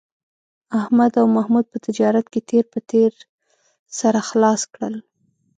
احمد 0.81 1.11
او 1.21 1.25
محمود 1.37 1.65
په 1.71 1.77
تجارت 1.85 2.25
کې 2.33 2.41
تېر 2.49 2.65
په 2.73 2.79
تېر 2.91 3.11
سره 3.99 4.19
خلاص 4.29 4.61
کړل 4.73 4.95